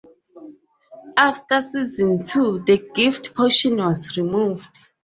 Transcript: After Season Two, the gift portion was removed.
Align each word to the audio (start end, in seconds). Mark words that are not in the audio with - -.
After 1.15 1.61
Season 1.61 2.23
Two, 2.23 2.57
the 2.65 2.89
gift 2.95 3.35
portion 3.35 3.77
was 3.77 4.17
removed. 4.17 4.67